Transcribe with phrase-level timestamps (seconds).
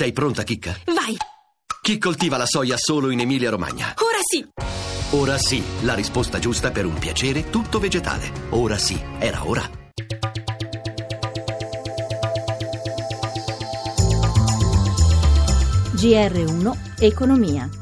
[0.00, 0.74] Sei pronta, Chicca?
[0.86, 1.14] Vai!
[1.82, 3.96] Chi coltiva la soia solo in Emilia-Romagna?
[3.98, 4.48] Ora sì!
[5.10, 8.32] Ora sì, la risposta giusta per un piacere tutto vegetale.
[8.48, 9.68] Ora sì, era ora.
[15.96, 17.79] GR1 Economia.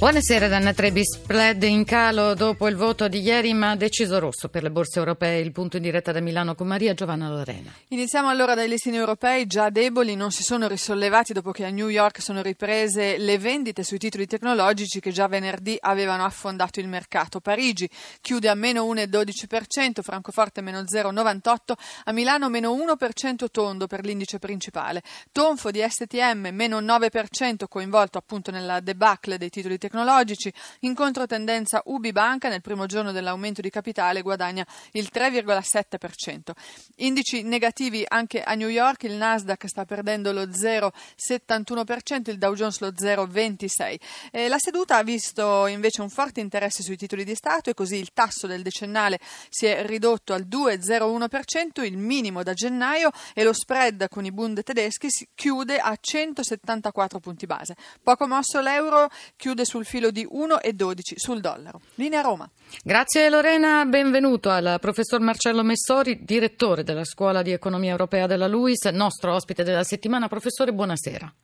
[0.00, 4.62] Buonasera Danna Trebi, spread in calo dopo il voto di ieri ma deciso rosso per
[4.62, 7.70] le borse europee, il punto in diretta da Milano con Maria Giovanna Lorena.
[7.88, 11.88] Iniziamo allora dai listini europei, già deboli, non si sono risollevati dopo che a New
[11.88, 17.40] York sono riprese le vendite sui titoli tecnologici che già venerdì avevano affondato il mercato.
[17.40, 17.86] Parigi
[18.22, 21.72] chiude a meno 1,12%, Francoforte meno 0,98%,
[22.04, 25.02] a Milano meno 1% tondo per l'indice principale.
[25.30, 30.52] Tonfo di STM meno 9% coinvolto appunto nella debacle dei titoli tecnologici tecnologici.
[30.80, 36.52] In controtendenza UBI Banca nel primo giorno dell'aumento di capitale guadagna il 3,7%.
[36.98, 42.78] Indici negativi anche a New York, il Nasdaq sta perdendo lo 0,71%, il Dow Jones
[42.78, 43.98] lo 0,26%.
[44.30, 47.96] Eh, la seduta ha visto invece un forte interesse sui titoli di Stato e così
[47.96, 53.52] il tasso del decennale si è ridotto al 2,01%, il minimo da gennaio e lo
[53.52, 57.74] spread con i Bund tedeschi si chiude a 174 punti base.
[58.02, 61.80] Poco mosso l'euro chiude sul filo di 1,12 sul dollaro.
[61.94, 62.48] Linea Roma.
[62.82, 68.84] Grazie Lorena, benvenuto al professor Marcello Messori, direttore della Scuola di Economia Europea della LUIS,
[68.86, 70.28] nostro ospite della settimana.
[70.28, 71.34] Professore, buonasera.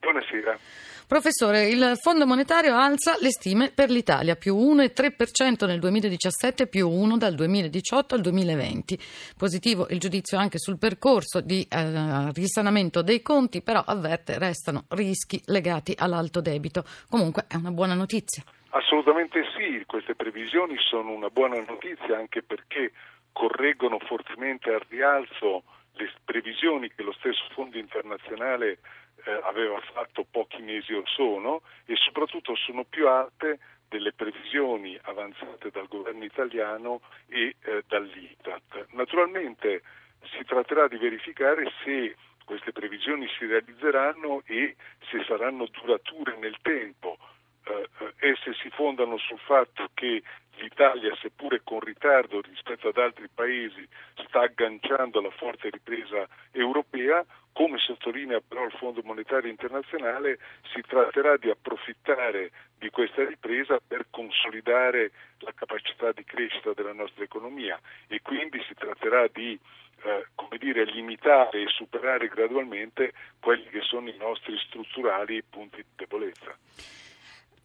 [0.47, 0.58] Buonasera.
[1.06, 7.16] Professore, il Fondo Monetario alza le stime per l'Italia, più 1,3% nel 2017, più 1
[7.16, 8.98] dal 2018 al 2020.
[9.36, 15.41] Positivo il giudizio anche sul percorso di eh, risanamento dei conti, però avverte restano rischi
[15.47, 16.84] legati all'alto debito.
[17.08, 18.42] Comunque è una buona notizia.
[18.70, 22.92] Assolutamente sì, queste previsioni sono una buona notizia anche perché
[23.33, 28.78] correggono fortemente al rialzo le previsioni che lo stesso Fondo internazionale
[29.27, 35.71] eh, aveva fatto pochi mesi or sono e soprattutto sono più alte delle previsioni avanzate
[35.71, 38.86] dal governo italiano e eh, dall'ITAT.
[38.91, 39.83] Naturalmente
[40.36, 44.77] si tratterà di verificare se queste previsioni si realizzeranno e
[45.11, 47.19] se saranno durature nel tempo.
[47.65, 50.23] Eh, eh esse si fondano sul fatto che
[50.59, 53.86] l'Italia, seppure con ritardo rispetto ad altri paesi,
[54.27, 57.25] sta agganciando la forte ripresa europea,
[57.56, 60.39] come sottolinea però il Fondo Monetario Internazionale,
[60.74, 67.24] si tratterà di approfittare di questa ripresa per consolidare la capacità di crescita della nostra
[67.24, 69.58] economia e quindi si tratterà di
[70.02, 75.84] eh, come dire, limitare e superare gradualmente quelli che sono i nostri strutturali punti di
[75.96, 76.55] debolezza.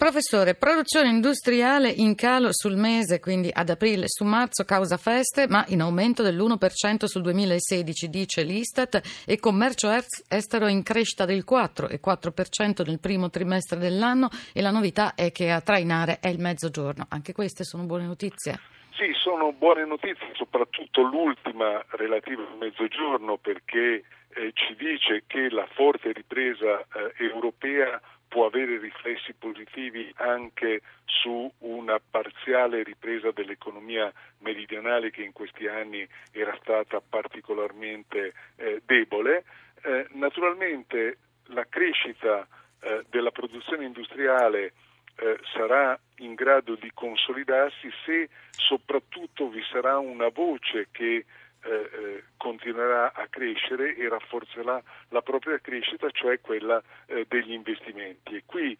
[0.01, 5.63] Professore, produzione industriale in calo sul mese, quindi ad aprile su marzo causa feste, ma
[5.67, 9.91] in aumento dell'1% sul 2016, dice l'Istat, e commercio
[10.27, 15.61] estero in crescita del 4,4% nel primo trimestre dell'anno e la novità è che a
[15.61, 17.05] trainare è il mezzogiorno.
[17.07, 18.59] Anche queste sono buone notizie?
[18.93, 25.67] Sì, sono buone notizie, soprattutto l'ultima relativa al mezzogiorno perché eh, ci dice che la
[25.75, 35.11] forte ripresa eh, europea può avere riflessi positivi anche su una parziale ripresa dell'economia meridionale
[35.11, 39.43] che in questi anni era stata particolarmente eh, debole.
[39.83, 42.47] Eh, naturalmente la crescita
[42.79, 44.71] eh, della produzione industriale
[45.17, 51.25] eh, sarà in grado di consolidarsi se soprattutto vi sarà una voce che
[51.63, 58.35] eh, eh, continuerà a crescere e rafforzerà la propria crescita, cioè quella eh, degli investimenti.
[58.35, 58.77] E qui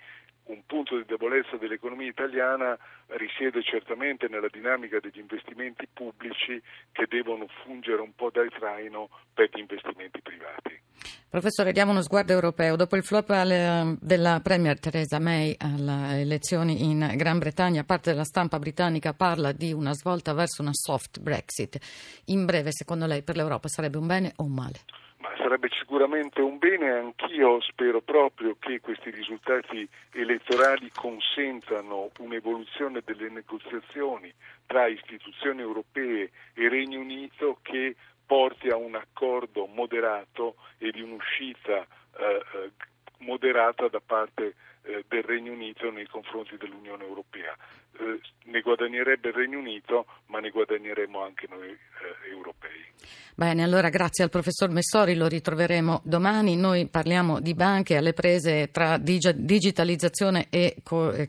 [0.51, 7.47] un punto di debolezza dell'economia italiana risiede certamente nella dinamica degli investimenti pubblici che devono
[7.63, 10.79] fungere un po' da traino per gli investimenti privati.
[11.29, 12.75] Professore, diamo uno sguardo europeo.
[12.75, 13.31] Dopo il flop
[14.01, 19.71] della Premier Theresa May alle elezioni in Gran Bretagna, parte della stampa britannica parla di
[19.71, 21.79] una svolta verso una soft Brexit.
[22.25, 24.79] In breve, secondo lei, per l'Europa sarebbe un bene o un male?
[25.21, 33.29] Ma sarebbe sicuramente un bene, anch'io spero proprio che questi risultati elettorali consentano un'evoluzione delle
[33.29, 34.33] negoziazioni
[34.65, 37.95] tra istituzioni europee e Regno Unito che
[38.25, 41.85] porti a un accordo moderato e di un'uscita
[42.17, 42.71] eh, eh,
[43.17, 47.55] moderata da parte eh, del Regno Unito nei confronti dell'Unione Europea.
[47.99, 52.89] Eh, ne guadagnerebbe il Regno Unito, ma ne guadagneremo anche noi eh, europei.
[53.33, 56.55] Bene, allora grazie al professor Messori, lo ritroveremo domani.
[56.55, 60.75] Noi parliamo di banche alle prese tra digitalizzazione e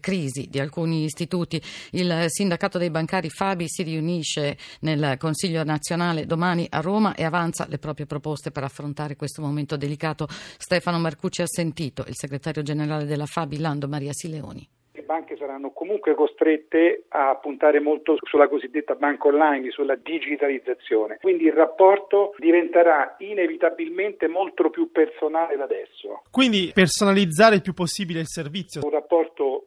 [0.01, 1.63] crisi di alcuni istituti.
[1.93, 7.67] Il sindacato dei bancari Fabi si riunisce nel Consiglio nazionale domani a Roma e avanza
[7.69, 10.27] le proprie proposte per affrontare questo momento delicato.
[10.29, 14.69] Stefano Marcucci ha sentito il segretario generale della Fabi, Lando Maria Sileoni
[15.13, 21.19] banche saranno comunque costrette a puntare molto sulla cosiddetta banca online, sulla digitalizzazione.
[21.21, 26.23] Quindi il rapporto diventerà inevitabilmente molto più personale da adesso.
[26.31, 28.81] Quindi personalizzare il più possibile il servizio.
[28.83, 29.67] Un rapporto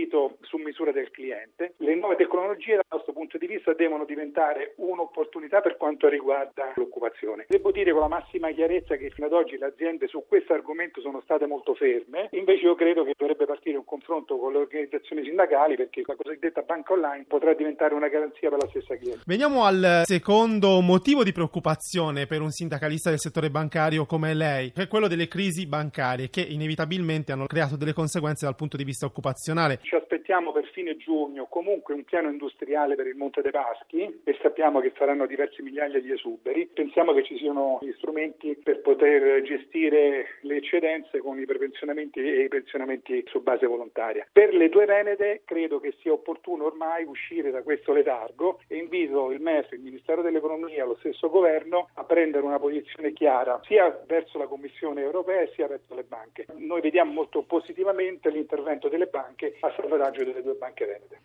[0.00, 1.74] costruito su misura del cliente.
[1.78, 7.44] Le nuove tecnologie dal nostro punto di vista devono diventare un'opportunità per quanto riguarda l'occupazione.
[7.48, 11.00] Devo dire con la massima chiarezza che fino ad oggi le aziende su questo argomento
[11.00, 15.22] sono state molto ferme, invece io credo che dovrebbe partire un confronto con le organizzazioni
[15.24, 19.22] sindacali perché la cosiddetta banca online potrà diventare una garanzia per la stessa cliente.
[19.26, 24.82] Veniamo al secondo motivo di preoccupazione per un sindacalista del settore bancario come lei, che
[24.82, 29.06] è quello delle crisi bancarie che inevitabilmente hanno creato delle conseguenze dal punto di vista
[29.06, 29.80] occupazionale.
[29.90, 34.38] Ci aspettiamo per fine giugno comunque un piano industriale per il Monte dei Paschi e
[34.40, 36.70] sappiamo che saranno diverse migliaia di esuberi.
[36.72, 42.44] Pensiamo che ci siano gli strumenti per poter gestire le eccedenze con i prepensionamenti e
[42.44, 44.28] i pensionamenti su base volontaria.
[44.30, 49.32] Per le due Venete credo che sia opportuno ormai uscire da questo letargo e invito
[49.32, 54.38] il MEF, il Ministero dell'Economia, lo stesso governo a prendere una posizione chiara sia verso
[54.38, 56.46] la Commissione europea sia verso le banche.
[56.58, 61.18] Noi vediamo molto positivamente l'intervento delle banche a salvataggio delle due banche venete.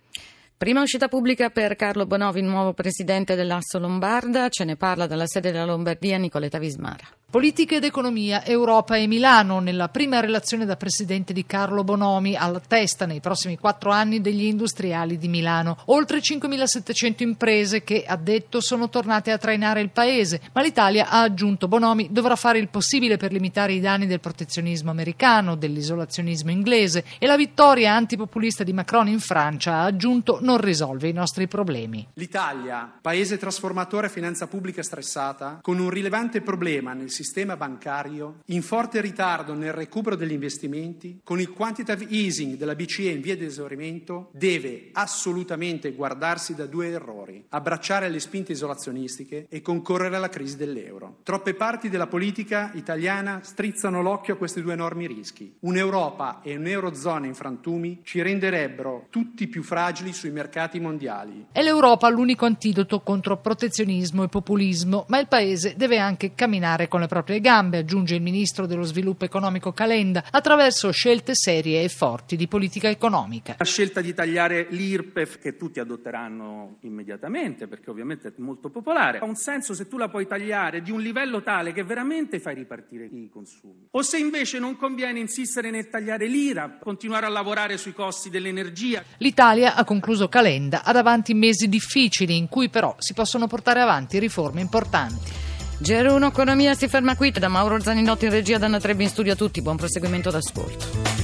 [0.57, 5.51] Prima uscita pubblica per Carlo Bonovi, nuovo presidente dell'Asso Lombarda, ce ne parla dalla sede
[5.51, 7.06] della Lombardia Nicoletta Vismara.
[7.36, 12.62] Politica ed economia, Europa e Milano, nella prima relazione da presidente di Carlo Bonomi, alla
[12.66, 15.80] testa nei prossimi quattro anni degli industriali di Milano.
[15.88, 21.24] Oltre 5.700 imprese che, ha detto, sono tornate a trainare il paese, ma l'Italia, ha
[21.24, 27.04] aggiunto Bonomi, dovrà fare il possibile per limitare i danni del protezionismo americano, dell'isolazionismo inglese
[27.20, 32.08] e la vittoria antipopulista di Macron in Francia, ha aggiunto, non risolve i nostri problemi.
[32.14, 37.24] L'Italia, paese trasformatore a finanza pubblica stressata, con un rilevante problema nel sistema
[37.57, 43.22] bancario, in forte ritardo nel recupero degli investimenti, con il quantitative easing della BCE in
[43.22, 50.16] via di esaurimento, deve assolutamente guardarsi da due errori, abbracciare le spinte isolazionistiche e concorrere
[50.16, 51.18] alla crisi dell'euro.
[51.24, 55.56] Troppe parti della politica italiana strizzano l'occhio a questi due enormi rischi.
[55.60, 61.48] Un'Europa e un'Eurozona in frantumi ci renderebbero tutti più fragili sui mercati mondiali.
[61.51, 67.00] È l'Europa l'unico antidoto contro protezionismo e populismo, ma il Paese deve anche camminare con
[67.00, 72.36] le proprie gambe, aggiunge il ministro dello sviluppo economico Calenda, attraverso scelte serie e forti
[72.36, 73.56] di politica economica.
[73.58, 79.24] La scelta di tagliare l'IRPEF, che tutti adotteranno immediatamente, perché ovviamente è molto popolare, ha
[79.24, 83.06] un senso se tu la puoi tagliare di un livello tale che veramente fai ripartire
[83.06, 83.88] i consumi.
[83.92, 89.02] O se invece non conviene insistere nel tagliare l'IRA, continuare a lavorare sui costi dell'energia.
[89.20, 94.20] L'Italia, ha concluso Calenda, ha davanti mesi difficili in cui però si possono portare avanti
[94.20, 95.55] riforme importanti.
[95.81, 97.31] GR1 Economia si ferma qui.
[97.31, 99.62] Da Mauro Zaninotti in regia, Danna Trebbi in studio a tutti.
[99.62, 101.15] Buon proseguimento d'ascolto.